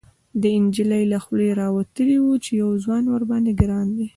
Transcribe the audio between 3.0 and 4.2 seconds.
ورباندې ګران دی.